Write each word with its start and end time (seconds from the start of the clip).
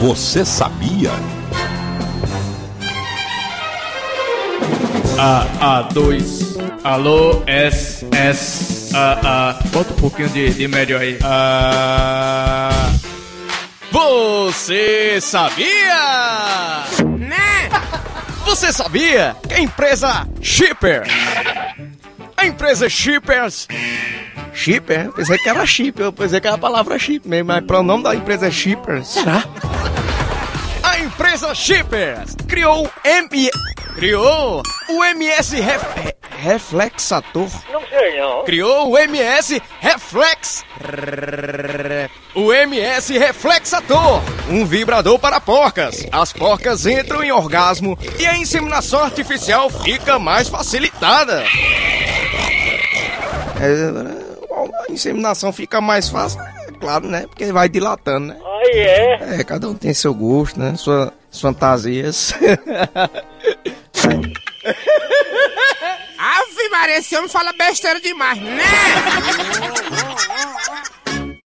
Você 0.00 0.46
sabia? 0.46 1.10
A, 5.18 5.84
A2. 5.92 6.58
Alô, 6.82 7.42
S, 7.46 8.06
S, 8.10 8.96
A, 8.96 9.50
A. 9.50 9.52
Bota 9.68 9.92
um 9.92 9.96
pouquinho 9.96 10.30
de, 10.30 10.54
de 10.54 10.66
médio 10.66 10.96
aí. 10.96 11.18
A. 11.22 12.70
Você 13.92 15.20
sabia? 15.20 15.66
Né? 17.18 17.68
Você 18.46 18.72
sabia 18.72 19.36
que 19.46 19.52
a 19.52 19.60
empresa 19.60 20.26
Shipper, 20.40 21.02
a 22.38 22.46
empresa 22.46 22.88
Shippers, 22.88 23.68
Shipper? 24.54 25.06
Eu 25.06 25.12
pensei 25.12 25.36
que 25.36 25.48
era 25.48 25.66
chip, 25.66 26.00
eu 26.00 26.10
pensei 26.10 26.40
que 26.40 26.46
era 26.46 26.56
a 26.56 26.58
palavra 26.58 26.98
chip 26.98 27.28
mesmo, 27.28 27.48
mas 27.48 27.62
o 27.68 27.82
nome 27.82 28.02
da 28.02 28.14
empresa 28.14 28.46
é 28.46 28.50
Shippers. 28.50 29.08
Será? 29.08 29.44
Empresa 31.20 31.54
Shippers 31.54 32.34
criou 32.48 32.86
o 32.86 32.90
M... 33.04 33.50
criou 33.94 34.62
o 34.88 35.04
MS 35.04 35.60
Ref... 35.60 35.84
Reflexator. 36.38 37.46
Não 37.70 37.82
sei 37.86 38.18
não. 38.18 38.42
Criou 38.44 38.90
o 38.90 38.98
MS 38.98 39.60
Reflex. 39.80 40.64
O 42.34 42.50
MS 42.50 43.18
Reflexator, 43.18 44.22
um 44.48 44.64
vibrador 44.64 45.18
para 45.18 45.38
porcas. 45.42 46.06
As 46.10 46.32
porcas 46.32 46.86
entram 46.86 47.22
em 47.22 47.30
orgasmo 47.30 47.98
e 48.18 48.26
a 48.26 48.38
inseminação 48.38 49.00
artificial 49.00 49.68
fica 49.68 50.18
mais 50.18 50.48
facilitada. 50.48 51.44
É, 53.60 54.88
a 54.88 54.90
inseminação 54.90 55.52
fica 55.52 55.82
mais 55.82 56.08
fácil, 56.08 56.40
é 56.40 56.72
claro, 56.80 57.06
né? 57.06 57.26
Porque 57.28 57.52
vai 57.52 57.68
dilatando, 57.68 58.28
né? 58.28 58.49
Aí 58.60 58.78
é. 58.78 59.18
É, 59.38 59.44
cada 59.44 59.68
um 59.68 59.74
tem 59.74 59.94
seu 59.94 60.12
gosto, 60.12 60.60
né? 60.60 60.74
Sua, 60.76 61.12
suas 61.30 61.40
fantasias. 61.40 62.34
Ave 66.18 66.68
Maria, 66.70 66.98
esse 66.98 67.16
homem 67.16 67.30
fala 67.30 67.52
besteira 67.54 67.98
demais, 68.00 68.38
né? 68.38 68.58